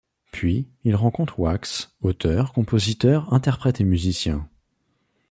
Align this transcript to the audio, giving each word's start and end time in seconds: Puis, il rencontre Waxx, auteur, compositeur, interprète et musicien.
Puis, 0.31 0.67
il 0.83 0.95
rencontre 0.95 1.39
Waxx, 1.39 1.91
auteur, 2.01 2.53
compositeur, 2.53 3.31
interprète 3.31 3.81
et 3.81 3.85
musicien. 3.85 4.49